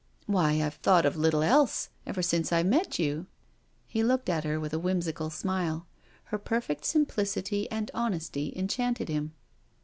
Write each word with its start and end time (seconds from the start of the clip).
"Why, 0.25 0.53
I've 0.59 0.73
thought 0.81 1.05
of 1.05 1.15
little 1.15 1.43
else 1.43 1.89
ever 2.07 2.23
since 2.23 2.51
I 2.51 2.63
met 2.63 2.97
you." 2.97 3.27
He 3.85 4.01
looked 4.01 4.29
at 4.29 4.43
her 4.45 4.59
with 4.59 4.73
a 4.73 4.79
whimsical 4.79 5.29
smile. 5.29 5.85
Her 6.23 6.39
perfect 6.39 6.85
simplicity 6.85 7.69
and 7.71 7.91
honesty 7.93 8.51
enchanted 8.55 9.09
him. 9.09 9.35